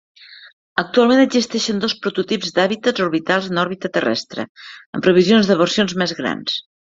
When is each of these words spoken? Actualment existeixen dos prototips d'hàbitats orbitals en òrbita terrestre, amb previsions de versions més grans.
Actualment 0.83 1.19
existeixen 1.23 1.81
dos 1.83 1.93
prototips 2.05 2.55
d'hàbitats 2.55 3.05
orbitals 3.07 3.49
en 3.51 3.61
òrbita 3.65 3.91
terrestre, 3.99 4.47
amb 4.99 5.07
previsions 5.09 5.51
de 5.53 5.59
versions 5.65 5.95
més 6.05 6.15
grans. 6.23 6.57